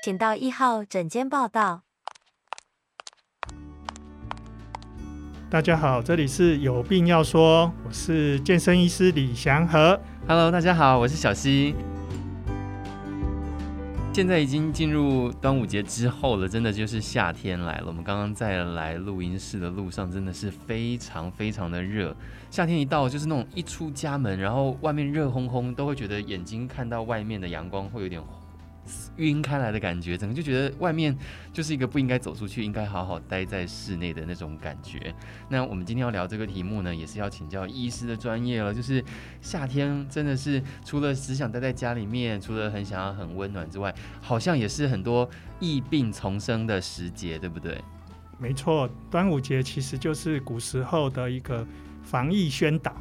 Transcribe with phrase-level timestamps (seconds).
[0.00, 1.82] 请到一号诊间报道。
[5.50, 9.98] 大家好，这里是有病要说，我是健身医师李祥和。
[10.28, 11.74] Hello，大家好，我是小溪。
[14.12, 17.86] 现在已经进入端午节之后了，真的就是夏天来了。
[17.88, 22.14] 我们刚刚在来录音室的路上，真的是非常非常的热。
[22.50, 28.22] 夏天一到，就是那种一出家门，然后外面热烘烘，都会觉得眼睛看到外面的阳光会有点
[29.16, 31.16] 晕开来的感觉，整个就觉得外面
[31.52, 35.14] 就是一个不应该走出去，应该好好待在室内的那种感觉。
[35.48, 38.72] 那我们今天要聊这个题目呢，也是要请教医师的专业了。
[38.72, 39.04] 就是
[39.40, 45.28] 夏天真的是除了只想待在家里面，除了很想要很温暖之外，好像也是很多
[45.60, 47.78] 疫病丛生的时节，对不对？
[48.38, 51.66] 没错，端午节其实就是古时候的一个
[52.02, 52.94] 防疫宣导。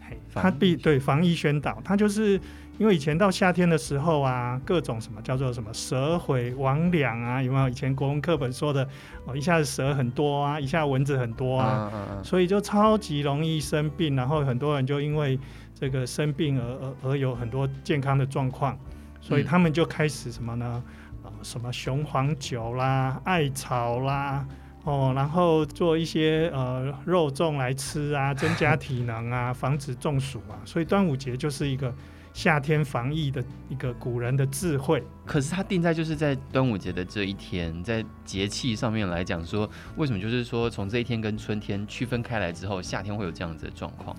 [0.00, 2.40] 嘿，它必对防疫宣导，它就是。
[2.78, 7.68] 因为以前到夏天的时候啊，各种什么叫做什么蛇毁魍魉啊，有没有？
[7.68, 8.88] 以前国文课本说的
[9.24, 11.90] 哦，一下子蛇很多啊，一下蚊子很多啊，
[12.22, 15.36] 所以就超级容易生病，然后很多人就因为
[15.74, 18.78] 这个生病而而而有很多健康的状况，
[19.20, 20.80] 所以他们就开始什么呢？
[21.24, 24.46] 呃，什么雄黄酒啦、艾草啦，
[24.84, 31.92] 哦，然后做一些呃肉粽来吃啊，增加体能啊， 防止中暑啊，所以端午节就是一个。
[32.32, 44.16] 夏天防疫的一个古人的智慧，可是它定在就是在端午节的这一天，在节气上面来讲说，为什么就是说从这一天跟春天区分开来之后，夏天会有这样子的状况？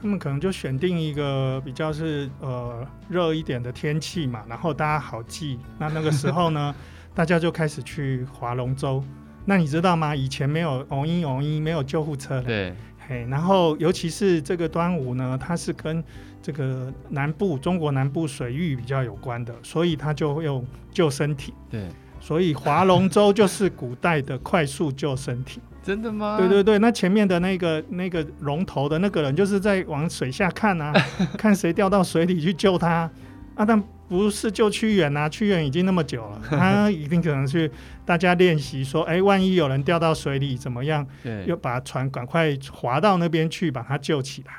[0.00, 5.58] 他们可能就选定一个比较是呃热一点的天气嘛，然后大家好记。
[5.78, 6.74] 那那个时候呢，
[7.14, 9.02] 大家就开始去划龙舟。
[9.46, 10.14] 那你知道吗？
[10.14, 12.42] 以前没有哦一哦一，没有救护车的。
[12.42, 12.74] 对。
[13.08, 16.02] 嘿，然后尤其是这个端午呢，它是跟
[16.42, 21.54] 这个南部中国南部水域比较有关的，所以它就用救生艇。
[21.70, 21.88] 对，
[22.20, 25.62] 所以划龙舟就是古代的快速救生艇。
[25.82, 26.36] 真的吗？
[26.36, 30.92] 对对对，那前面的那个那个龙头的那个人，就是在往水下看啊，
[31.38, 33.08] 看谁掉到水里去救他。
[33.54, 37.70] 啊，但不是救屈原啊，屈原已经那么久了， 他一定可能去
[38.04, 41.06] 大家练习说，哎，万一有人掉到水里怎么样？
[41.22, 44.52] 对，又把船赶快划到那边去，把他救起来。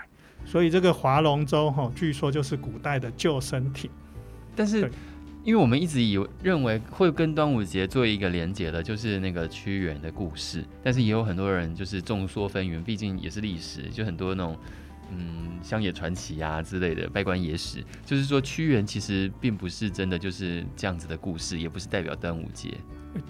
[0.46, 3.90] 所以这个划龙舟哈，据说就是古代的救生艇。
[4.56, 4.90] 但是，
[5.44, 10.64] 因为我们一直以为认为会跟端午节做一个连结的，就是那个屈原的故事。
[10.82, 14.58] 但是也有很多人就是众说纷纭，毕竟也是历史，就很多那种
[15.12, 22.74] 嗯乡野传奇啊之类的稗官野史，就是说屈原其实并不是真的就是这样子的故事，也不是代表端午节。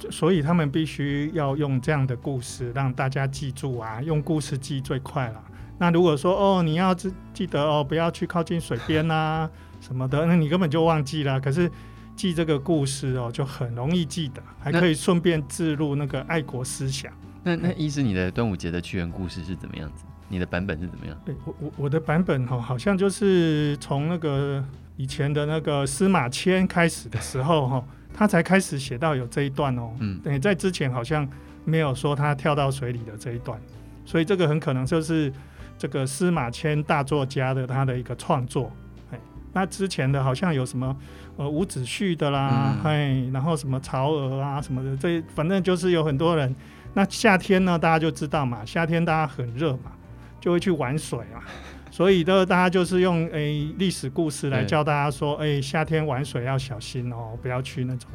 [0.10, 5.44] 所以他们必须要用这样的故事让大家记住啊，用故事记最快了。
[5.80, 9.50] 那如果说哦，你要记记得哦，不要去靠近水边啊
[9.80, 11.40] 什么的，那你根本就忘记了。
[11.40, 11.72] 可是
[12.16, 17.14] 记这个故事哦，就很容易记得，还可以顺便置入那个爱国思想。
[17.44, 20.04] 那那意思，你的端午节的屈原故事是怎么样子？
[20.28, 21.18] 你的版本是怎么样？
[21.26, 24.64] 对我我我的版本哈，好像就是从那个
[24.96, 27.84] 以前的那个司马迁开始的时候哈，
[28.14, 29.92] 他才开始写到有这一段哦。
[30.00, 31.28] 嗯，对，在之前好像
[31.66, 33.60] 没有说他跳到水里的这一段，
[34.06, 35.32] 所以这个很可能就是。
[35.80, 38.72] 这个司马迁大作家的他的一个创作，
[39.12, 39.20] 哎，
[39.54, 40.98] 那之前的好像有什么
[41.36, 46.56] 呃伍子胥的啦，哎、嗯，然后什么曹娥啊什么的，这反正就是有很多人。
[46.96, 49.92] 那夏天呢，大家就知道嘛，夏天大家很热嘛，
[50.40, 51.44] 就会去玩水啊，
[51.92, 58.10] 所以都大家就是用诶历史故事来教大家说，哎，夏天玩水要小心哦，不要去那种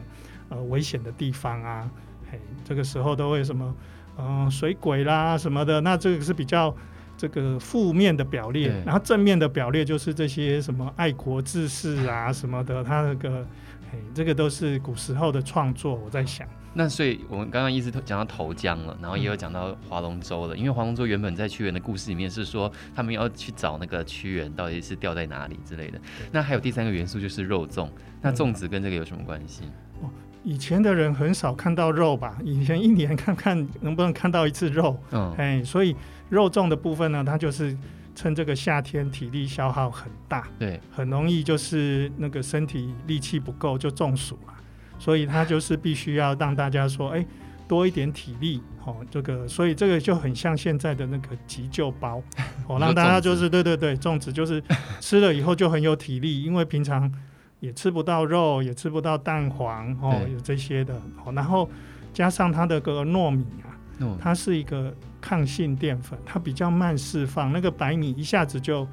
[0.49, 1.91] 呃危险的地方啊，
[2.31, 3.75] 嘿，这个时候都会什么
[4.19, 6.75] 嗯、呃、水鬼啦什么的，那这个是比较。
[7.15, 13.47] 这个负面的表列，然后正面的表列就是这些什么爱国志士啊什么的，他那个，
[13.93, 15.95] 哎，这个都是古时候的创作。
[15.95, 26.01] 我在想，那所以我们刚刚一直讲到投江了，然后也有讲到划龙舟了，嗯、因为划龙舟原本在屈原的故事里面是说他们要去找那个屈原到底是掉在哪里之类的。
[26.31, 27.89] 那还有第三个元素就是肉粽，
[28.21, 29.63] 那粽子跟这个有什么关系？
[30.01, 30.11] 哦，
[30.43, 32.39] 以前的人很少看到肉吧？
[32.45, 35.95] 以前一年看看能不能看到一次肉，嗯，哎，所以。
[36.33, 37.77] 肉粽的部分呢，它就是
[38.15, 44.55] 趁这个夏天体力消耗很大，对，很容易就是那个身体力气不够就中暑了，
[45.03, 47.27] 所以它就是必须要让大家说，哎、欸，
[47.67, 52.23] 多一点体力，哦，这个，所以这个就很像现在的那个急救包，
[52.69, 54.63] 哦， 让大家就是对对对，粽子就是
[55.01, 57.13] 吃了以后就很有体力，因为平常
[57.59, 60.95] 也吃不到肉，也吃不到蛋黄，哦，有这些的，
[61.25, 61.69] 哦，然后
[62.15, 63.75] 加上它的个糯米啊。
[64.21, 68.85] 它是一个抗性淀粉，它比较慢释放，那个白米一下子就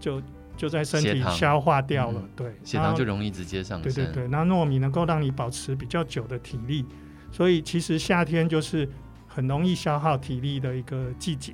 [0.00, 0.20] 就
[0.56, 3.92] 就在身体消化掉了，对，血糖就容易直接上升。
[3.92, 6.84] 对对对，那糯米能够让你保持比较久的体力，
[7.30, 8.88] 所以其实夏天就是
[9.26, 11.52] 很容易消耗体力的一个季节，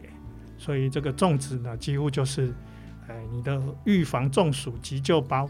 [0.56, 2.54] 所以这个粽子呢，几乎就是，
[3.08, 5.48] 哎，你的预防中暑急救包。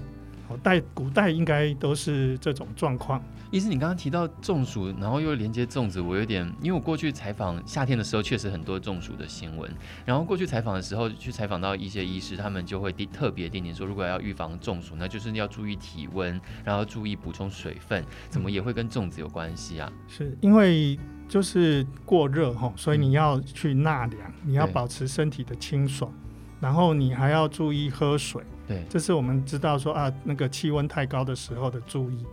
[0.59, 3.23] 代古代应该都是这种状况。
[3.51, 9.71] 医师，你刚刚提到中暑，然后又连接粽子，我有点，因为我过去采访夏天的时候，确实很多中暑的新闻。
[10.07, 18.03] 然后过去采访的时候，去采访到一些医师，他们就会特别叮咛说，如果要预防中暑，那就是要注意体温，然后注意补充水分。
[18.31, 19.93] 怎么也会跟粽子有关系啊？
[20.09, 20.99] 是因为
[21.29, 26.11] 就是过热哈，所以你要去纳凉，你要保持身体的清爽，
[26.59, 28.43] 然后你还要注意喝水。
[28.73, 32.25] 对，这是我们知道说啊，那个气温太高的时候的注意。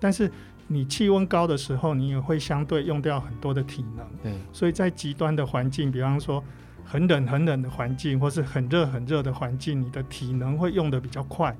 [0.00, 0.30] 但是
[0.66, 4.06] 你气温高的时候，你也会相对用掉很多的体能。
[4.22, 6.42] 对，所以在极端的环境，比方说
[6.84, 11.56] 很冷很冷的环境，或是很热很热的环境，你的体能会用的比较快。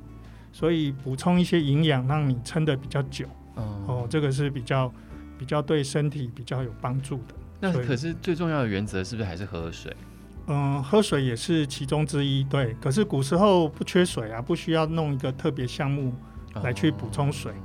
[0.52, 3.26] 所以补充一些营养，让你撑的比较久。
[3.56, 4.92] 嗯、哦，这个是比较
[5.38, 7.34] 比较对身体比较有帮助的。
[7.60, 9.94] 那可是最重要的原则是不是还是喝水？
[10.46, 12.76] 嗯，喝水也是其中之一，对。
[12.80, 16.14] 可是古时候不缺水啊，不需要弄一个特别项目
[16.62, 17.56] 来去补充水，哦，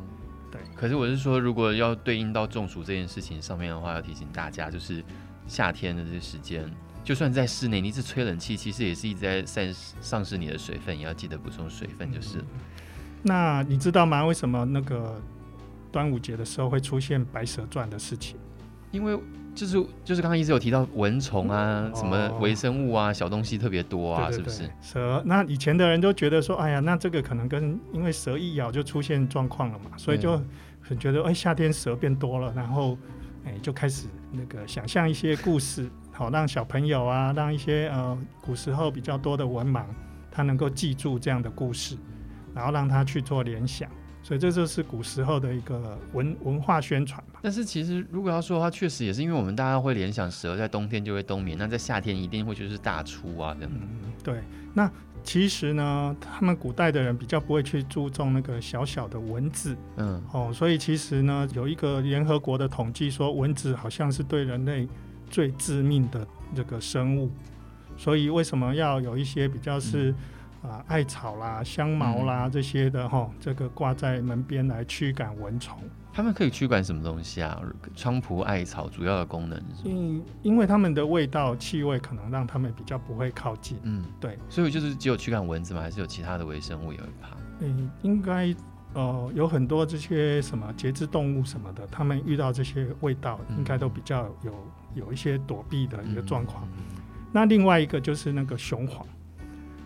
[0.50, 0.62] 对。
[0.76, 5.04] 可是我是说，如果要对应到中暑这件事情上面的话，要提醒大家，就是
[5.46, 6.64] 夏天的这些时间，
[7.04, 12.46] 就算在室内，你一直吹冷气，其实也是一直在散丧失你的水分，也要记得补充水分，就是，嗯。
[13.24, 14.26] 那你知道吗？
[14.26, 15.22] 为什么那个
[15.92, 18.38] 端午节的时候会出现白蛇传的事情？
[18.92, 19.20] 因为。
[19.56, 24.72] 就是就是刚刚一直有提到蚊虫啊，什么微生物啊，哦、小东西特别多啊，对对对，是不是？
[24.82, 30.42] 蛇，那以前的人都觉得说，哎呀，那这个可能跟因为蛇一咬就出现状况了嘛，所以就
[30.82, 32.98] 很觉得，哎，夏天蛇变多了，然后
[33.46, 39.84] 哎就开始那个想象一些故事，好让小朋友啊，让一些呃古时候比较多的文盲，
[40.32, 41.98] 他能够记住这样的故事，
[42.54, 43.90] 然后让他去做联想。
[44.30, 47.40] 所以这就是古时候的一个文文化宣传嘛。
[47.42, 53.72] 但是其实如果要说的话，确实也是因为我们大家会联想蛇在冬天就会冬眠，那在夏天一定会就是大出啊这样。
[53.74, 54.44] 嗯，对。
[54.76, 54.88] 那
[55.24, 59.76] 其实呢，他们古代的人比较不会去注重那个小小的蚊子。
[59.98, 60.22] 嗯。
[60.32, 64.88] 哦，所以其实呢，有一个联合国的统计说，蚊子好像是对人类
[65.28, 67.32] 最致命的这个生物。
[67.98, 70.12] 所以为什么要有一些比较是？
[70.12, 70.16] 嗯
[70.62, 75.78] 啊，艾草啦、香茅啦、嗯、这些的哈，这个挂在门边来驱赶蚊虫。
[76.12, 77.62] 他们可以驱赶什么东西啊？
[77.96, 79.88] 菖蒲、艾草主要的功能是？
[79.88, 83.78] 因因为它们的味道、气味可能让他们比较不会靠近。
[83.84, 84.38] 嗯，对。
[84.50, 85.82] 所以就是只有驱赶蚊子吗？
[85.82, 87.30] 还是有其他的微生物也会怕？
[87.60, 88.54] 嗯，应该
[88.96, 94.54] 呃有很多这些什么节肢动物什么的，他们遇到这些味道，应该都比较有
[94.96, 96.68] 有一些躲避的一个状况。
[96.78, 97.02] 嗯、
[97.32, 99.08] 那另外一个就是那个雄黄。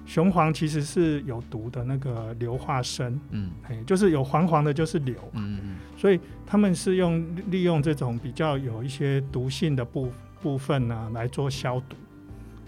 [0.05, 3.51] 雄黄其实是有毒的那个硫化砷，嗯，
[3.85, 10.11] 就是有黄黄的，就是硫，嗯嗯，所以他们是用利用这种比较有一些毒性的部
[10.41, 11.95] 部分呢来做消毒，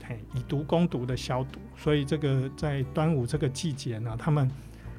[0.04, 4.50] 嘿，以毒攻毒的消毒，所以这个在端午这个季节呢，他们。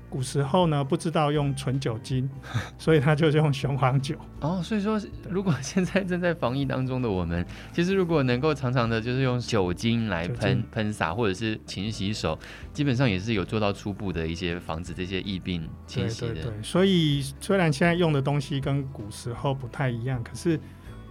[0.09, 2.29] 古时候呢，不知道用纯酒精，
[2.79, 4.17] 所以他就用雄黄酒。
[4.41, 12.39] 哦，所以说，如果现在正在防疫当中的我们，其实如果能够常常的，就是用酒精来喷喷洒，或者是勤洗手，
[12.73, 16.35] 基本上也是有做到初步的一些防止这些疫病侵袭的。
[16.35, 16.63] 对对对。
[16.63, 20.59] 所以虽然现在用的东西跟古时候不太一样，可是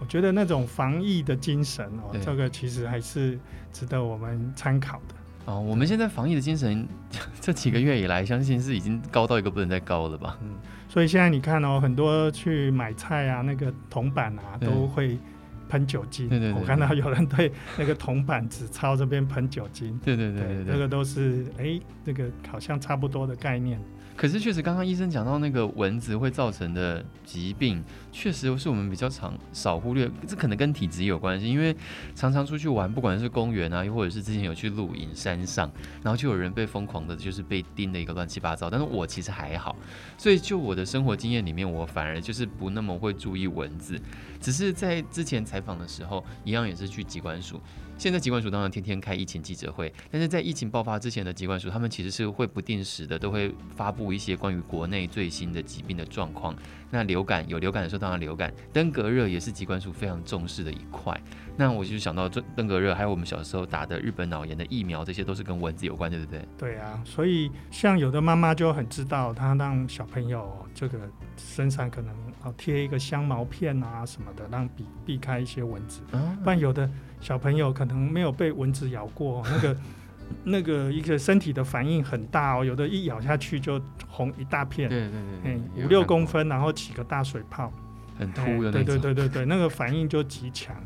[0.00, 3.38] 我觉得那种防疫的精神哦，这个其实还是
[3.72, 5.14] 值得我们参考的。
[5.46, 6.86] 哦，我们现在防疫的精神，
[7.46, 10.36] 这几个月以来，相信是已经高到一个不能再高了吧？
[10.42, 10.56] 嗯，
[10.88, 15.16] 所以现在你看哦，很多去买菜啊，那个铜板啊，都会
[15.68, 16.28] 喷酒精。
[16.28, 19.96] 对对对，我看到有人对那个铜板纸钞这边喷酒精。
[20.04, 23.80] 对对对对，这个都是哎，这个好像差不多的概念。
[24.16, 30.10] 可是确实，刚刚医生讲到那个蚊子会造成的疾病，确实是我们比较常少忽略。
[30.26, 31.76] 这可能跟体质有关系，因为
[32.14, 35.70] 常常出去玩，不管是公园啊，又或者是之前有去露营山上，
[36.02, 38.70] 然后就有人被疯狂的，就是被叮的一个乱七八糟。
[38.70, 39.76] 但是我其实还好，
[40.16, 44.00] 所以就我的生活经验里面，我反而就是不那么会注意蚊子。
[44.40, 47.60] 只是在之前采访的时候，一样也是去机关署。
[47.98, 56.54] 现在疾管署当然天天开疫情记者会，但是在疫情爆发之前的疾管署，他们其实是会不定时的都会发布一些关于国内最新的疾病的状况。
[56.90, 61.18] 那流感有流感的时候，当然流感，登革热也是疾管署非常重视的一块。
[61.56, 66.46] 那我就想到这登革热，还有我们小时候打的日本脑炎的疫苗，这些都是跟蚊子有关，对不对？
[66.58, 70.98] 对啊，所以像有的妈妈就很知道，她让小朋友这个
[71.36, 76.00] 身上可能啊贴一个香茅片啊什么的，让避避开一些蚊子。
[76.12, 76.88] 啊，不然有的。
[77.18, 79.76] 小朋友可能没有被蚊子咬过， 那个
[80.44, 87.72] 那个一个身体的反应很大哦，有的一咬下去就红一大片，对对对，五六公分，然后起个大水泡，
[88.18, 90.76] 很突的那种，对对对对对，那个反应就极强。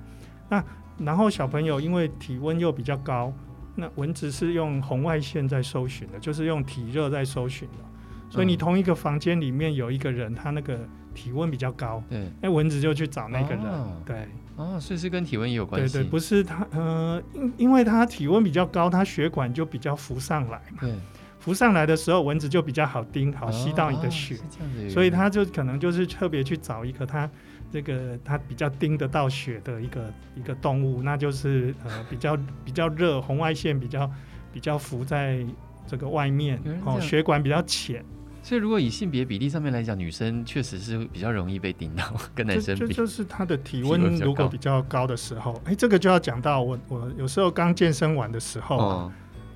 [0.48, 0.64] 那
[0.98, 3.32] 然后小朋友因为体温又比较高，
[3.74, 7.84] 那蚊子是用红外线在搜寻的，就是用体热在搜寻的，
[8.30, 10.78] 所以你同一个房间里面有一个人，他那个
[11.14, 13.64] 体温比较高，对，那蚊子就去找那个人，
[14.06, 14.26] 对。
[14.56, 15.94] 哦，所以是跟体温也有关系。
[15.94, 20.78] 对对，不是他，呃，因因为他体温比较高，他血管就比较浮上来嘛。
[20.80, 20.94] 对，
[21.38, 24.36] 浮上来的时候，蚊子就比较好叮，好吸到你的血。
[24.36, 27.30] 哦，所以他就可能就是特别去找一个他
[27.72, 34.10] 这个他比较叮得到血的一个一个动物，那就是呃比较 比较热，红外线比较
[34.52, 35.42] 比较浮在
[35.86, 38.04] 这个外面，哦，血管比较浅。
[38.42, 42.04] 所以，如果以性别比例上面来讲，女生确实是比较容易被叮到，
[42.34, 42.88] 跟男生比。
[42.88, 49.12] 就就是她的体温如果比较高的时候，哎、欸，这个就要讲到我，我有时候刚健身完的时候、啊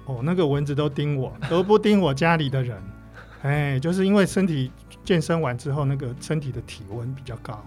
[0.06, 2.76] 哦，哦，那个蚊子都叮我，都不叮我家里的人，
[3.42, 4.70] 哎、欸，就是因为身体
[5.04, 7.64] 健身完之后，那个身体的体温比较高。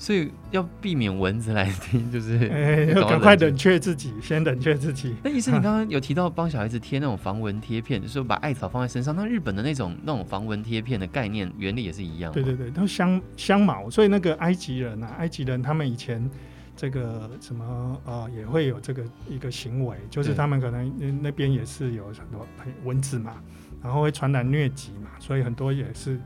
[0.00, 5.14] 所以要避免蚊子来叮，就是哎，要赶快冷却自己，先冷却自己。
[5.22, 9.14] 那医生，你刚刚有提到帮小孩子贴那种防蚊贴片，就是把艾草放在身上。
[9.14, 12.32] 那日本的那种那种防蚊贴片的概念原理也是一样。
[12.32, 13.90] 对对对，都香香茅。
[13.90, 16.30] 所以那个埃及人啊，埃及人他们以前
[16.74, 22.46] 这个什么呃，也会有这个一个行为，就是他们可能那边也是有很多
[22.84, 23.34] 蚊子嘛，
[23.82, 26.18] 然后会传染疟疾嘛，所以很多也是。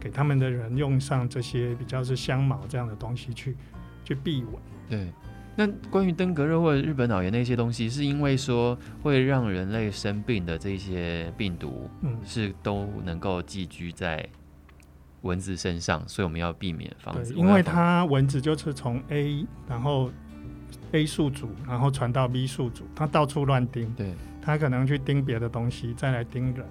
[0.00, 3.54] 给他们的人用上这些比较是香茅这样的东西去
[4.02, 4.54] 去避蚊。
[4.88, 5.12] 对，
[5.54, 14.26] 那关于登革热或者日本脑炎那些东西，是因为说会让人类生病的这些病毒，嗯，是都能够寄居在
[15.20, 17.34] 蚊子身上，所以我们要避免防止。
[17.34, 20.10] 因为它蚊子就是从 A，然后
[20.92, 26.66] A 宿主，然后传到 B 宿主，它到处乱叮，对，它可能去叮别的东西，再来叮人，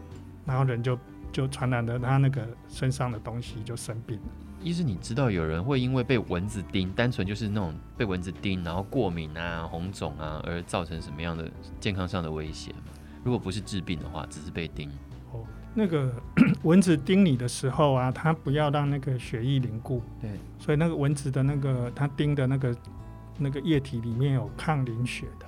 [0.45, 0.97] 然后人就。
[1.31, 4.23] 就传染了他那个身上的东西，就生病了。
[4.61, 12.91] 医师，你知道有人会因为被蚊子叮，单纯就是那种被蚊子叮，然后过敏啊、红肿啊，而造成什么样的健康上的威胁吗？
[13.23, 14.89] 如果不是治病的话，只是被叮。
[15.31, 16.13] 哦，那个
[16.63, 20.01] 蚊子叮你的时候啊，它不要让那个血液凝固。
[20.19, 20.31] 对。
[20.57, 22.75] 所以那个蚊子的那个它叮的那个
[23.37, 25.45] 那个液体里面有抗凝血的，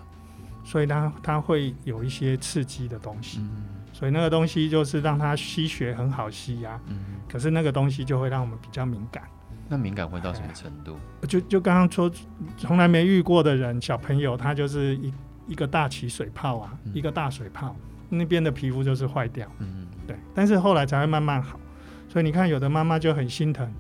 [0.64, 3.40] 所以它它会有一些刺激的东西。
[3.42, 6.98] 嗯所以那个东西就是让它吸血很好吸呀、啊，嗯，
[7.30, 9.24] 可是那个东西就会让我们比较敏感。
[9.70, 10.98] 那敏感会到什么程度？
[11.28, 12.12] 就就刚刚说，
[12.58, 15.14] 从来没遇过的人，小朋友他就是一
[15.48, 17.76] 一个大起水泡啊，嗯、一个大水泡，
[18.10, 20.18] 那边的皮肤就是坏掉，嗯，对。
[20.36, 21.60] 但是后来才会慢慢好。
[22.10, 23.72] 所以你看，有的妈妈就很心疼，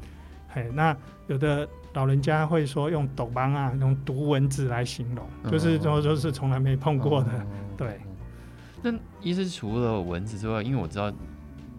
[0.47, 0.95] 嘿，那
[1.27, 7.99] 有的老人家会说用斗邦啊，用毒蚊子来形容，就是说就是从来没碰过的，对。
[8.81, 11.11] 那医师除了蚊子之外，因为我知道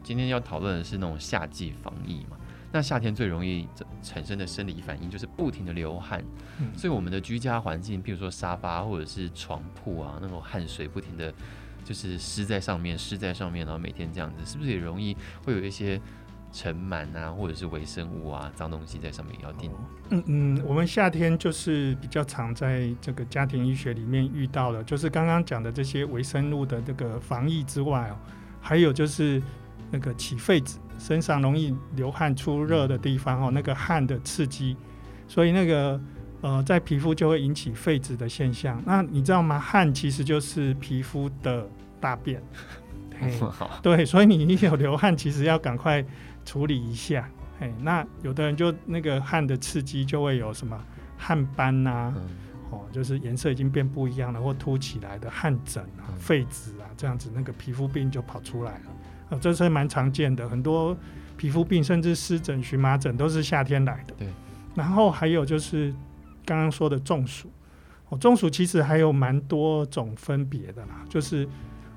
[0.02, 2.36] 今天要讨论的是那种夏季防疫嘛。
[2.72, 3.68] 那夏天最容易
[4.02, 6.24] 产生的生理反应就是不停的流汗，
[6.58, 11.32] 嗯，所以我们的居家环境，譬如说沙发或者是床铺啊，那种汗水不停的
[11.84, 16.00] 就是湿在上面，湿在上面，然后每天这样子，是不是也容易会有一些？
[16.52, 19.70] 尘螨啊，或者是微生物啊，脏东西在上面也要定。
[20.10, 28.16] 嗯嗯，我们夏天就是比较常在这个家庭医学里面遇到的，就是刚刚讲的这些微生物的这个防疫之外哦，
[28.60, 29.42] 还有就是
[29.90, 34.76] 那个起痱子，身上容易流汗出热的地方哦，那个汗的刺激，
[35.26, 35.98] 所以那个
[36.42, 38.78] 呃，在皮肤就会引起痱子的现象。
[38.84, 39.58] 那你知道吗？
[39.58, 41.66] 汗其实就是皮肤的
[41.98, 42.42] 大便。
[43.80, 46.04] 对，所以你一有流汗，其实要赶快。
[46.44, 47.28] 处理一下，
[47.60, 50.78] 哎，那有的人就那个汗的刺激就会有什么
[51.16, 52.28] 汗斑呐、啊嗯，
[52.70, 58.80] 哦，就是颜色已经变不一样了，或凸起来的汗疹啊、痱子啊，这样子那个皮肤病就跑出来了，
[59.30, 60.96] 哦，这是蛮常见的，很多
[61.36, 64.14] 皮肤病甚至湿疹、荨麻疹都是夏天来的。
[64.18, 64.28] 对，
[64.74, 65.94] 然后还有就是
[66.44, 67.48] 刚刚说的中暑，
[68.08, 71.48] 哦，中暑其实还有蛮多种分别的啦，就是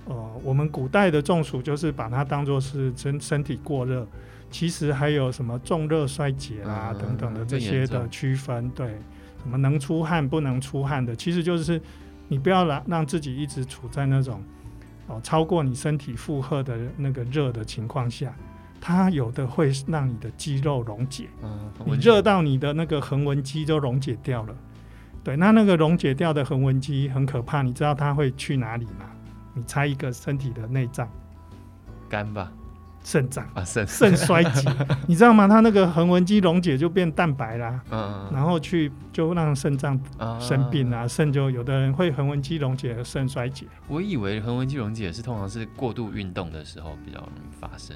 [0.05, 4.07] 呃，我们古代的中暑就是把它当做是身身体过热。
[4.49, 8.87] 其实还有什么重热衰竭啦、嗯、等等的这些的区分，对，
[9.41, 11.81] 什么能出汗不能出汗的，其实就是
[12.27, 14.41] 你不要让让自己一直处在那种
[15.07, 18.33] 哦超过你身体负荷的那个热的情况下，
[18.79, 24.55] 它有的会让你的肌肉溶解，嗯，你热到你的那个横纹肌都溶解掉了，
[25.23, 29.11] 对，那那个溶解掉的横纹肌很可怕，你知道它会去哪里吗？
[29.53, 31.09] 你猜一个身体的内脏，
[32.09, 32.51] 肝吧。
[33.05, 34.67] 肾脏啊，肾肾衰竭，
[35.07, 35.47] 你知道吗？
[35.47, 39.97] 它那个横纹肌溶解就变蛋白啦，嗯，然后去就让肾脏
[40.39, 43.67] 生病啊，肾就有的人会横纹肌溶解和肾衰竭。
[43.87, 47.95] 我以为横纹肌溶解是通常是过度运动的时候比较容易发生。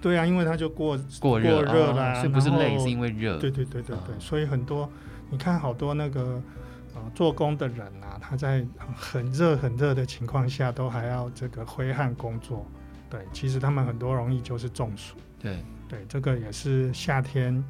[0.00, 1.60] 对啊，因为它就过过热
[1.92, 3.38] 啦，所以不是累，是因为热。
[3.38, 4.90] 对对对对对，所以很多
[5.30, 6.42] 你看好多那个
[6.94, 12.66] 呃做工的人啊，他在很热很热的情况下都还要这个挥汗工作。
[13.10, 15.16] 对，其实他们很多容易就是中暑。
[15.38, 17.62] 对对，这个也是夏天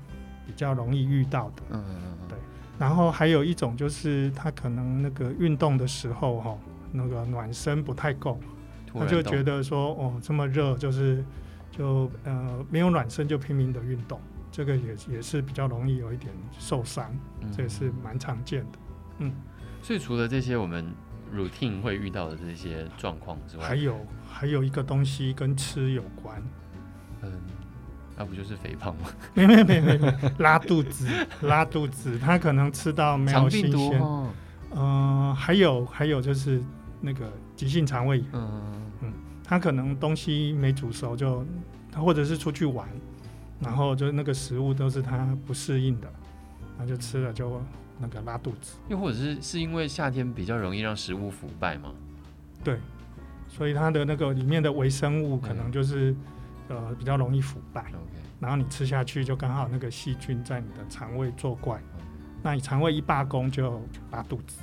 [0.47, 1.63] 比较容易遇到的。
[1.71, 2.29] 嗯嗯嗯。
[2.29, 2.39] 对，
[2.79, 6.59] 然后还有一种就是他可能那个运动的时候哈、哦，
[6.93, 8.41] 那个暖身不太够，
[8.93, 11.25] 他就觉得说哦这么热，就是
[11.71, 17.15] 就呃没有暖身就拼命的运动，这个也也是比较容易有一点受伤，
[17.55, 18.79] 这也是蛮常见的。
[19.19, 19.33] 嗯，
[19.83, 20.87] 所以除了这些我们
[21.35, 23.97] routine 会遇到的这些状况之外，还有。
[24.31, 26.41] 还有一个东西跟吃有关，
[27.23, 27.33] 嗯，
[28.17, 29.11] 那不就是肥胖吗？
[29.35, 31.09] 没没没没没，拉肚子，
[31.41, 34.31] 拉肚子，他可能吃到没有新鲜，嗯、
[34.71, 36.63] 呃，还有还有就是
[37.01, 38.19] 那个急性肠胃。
[38.19, 38.63] 炎，嗯
[39.01, 41.45] 嗯，他可能东西没煮熟就，
[41.91, 42.87] 他或者是出去玩，
[43.59, 46.09] 然后就那个食物都是他不适应的，
[46.77, 47.61] 然后就吃了就
[48.01, 51.93] 那个拉肚子，又或者是是因为夏天比较容易让食物腐败吗？
[52.63, 52.79] 对。
[53.51, 56.13] 所以它的那个里面的微生物可能就是，
[56.69, 57.87] 嗯、呃，比较容易腐败。
[58.39, 62.05] 然后你吃下去就刚好那个细菌在你的肠胃作怪，嗯、
[62.43, 64.61] 那你肠胃一罢工就拉肚子。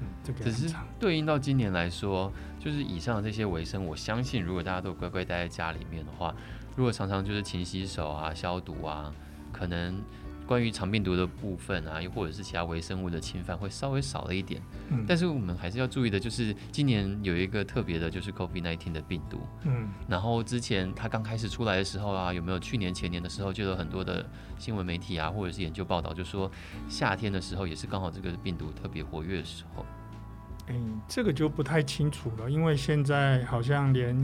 [0.00, 6.34] 嗯，这个只是对应到今年来说，就是以上的这些卫生，我相信如果大家都乖乖待在家里面的话，
[6.74, 9.12] 如果常常就是勤洗手啊、消毒啊，
[9.52, 10.02] 可能。
[10.46, 14.62] 关于肠病毒的部分啊，又或者是其他微生物的侵犯，会稍微少了一点。
[14.90, 19.40] 嗯，但是我们还是要注意的，就是今年有一个特别的，就是 COVID-19 的病毒。
[19.64, 24.24] 嗯，然后之前它刚开始出来的时候啊，有没有去年前年的时候，就有很多的
[24.58, 26.50] 新闻媒体啊，或者是研究报道，就说
[26.88, 29.84] 夏天的时候也是刚好这个病毒特别活跃的时候。
[30.68, 30.74] 哎，
[31.08, 34.16] 这个就不太清楚了，因为现在好像连。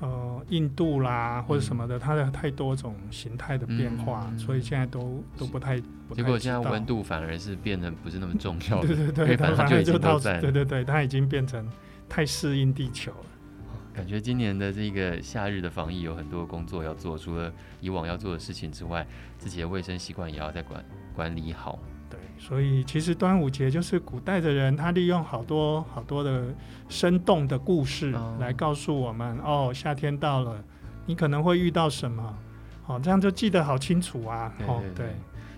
[0.00, 5.80] 呃，印度啦或者什么的，嗯、它的太多种形态的变化，嗯、所以现在都都不太。
[6.08, 8.80] 不太结果现在温度反而是变得不是那么重要。
[8.84, 11.68] 对对对，它反正就到对对对，它已经变成
[12.08, 13.26] 太适应地球了。
[13.92, 19.04] 感觉今年的这个夏日的防疫有很多工作要做，除了以往要做的事情之外，
[19.38, 21.78] 自己的卫生习惯也要再管管理好。
[22.38, 26.44] 所以其实端午节就是古代的人，他利用好多好多的
[26.88, 30.62] 生动的故事来告诉我们：哦，夏天到了，
[31.06, 32.38] 你可能会遇到什么？
[32.86, 34.52] 哦，这样就记得好清楚啊！
[34.66, 35.06] 哦，对。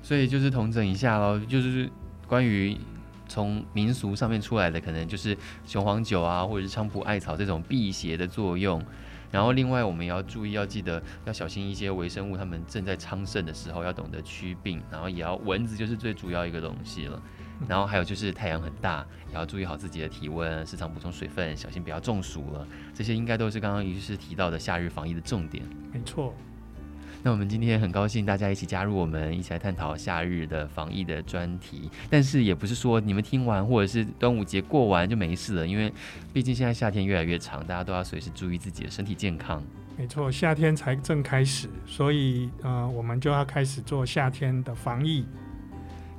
[0.02, 1.90] 所以就是统整一下喽，就是
[2.26, 2.74] 关于
[3.26, 5.36] 从民俗上面出来的，可能就是
[5.66, 8.82] 雄黄酒啊，或者是菖蒲艾草这种辟邪的作用。
[9.30, 14.82] 然后，另外我们也要注意，要记得要小心一些微生物，它们正在昌盛的时候，要懂得驱病。
[14.90, 17.20] 然后也要蚊子就是最主要一个东西了。
[17.68, 22.66] 然后还有就是太阳很大，也要注意好自己的体温，时常补充水分，小心不要中暑了。
[22.94, 25.62] 这些应该都是刚刚于师提到的夏日防疫的重点。
[25.92, 26.32] 没错。
[27.22, 31.90] 那我们今天很高兴大家一起加入我们，一起来探讨夏日的防疫的专题。
[32.08, 35.92] 但是也不是说你们听完或者是端午节过完就没事了，因为
[36.32, 39.62] 毕竟现在夏天越来越长，大家都要随时注意自己的身体健康。
[39.96, 45.26] 没错，夏天才正开始，所以呃，我们就要开始做夏天的防疫。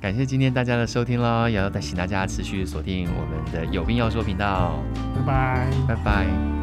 [0.00, 4.78] 感谢今天大家的收听喽，也要提醒大家持续锁定我们的有病要说频道。
[5.14, 6.59] 拜拜，拜拜。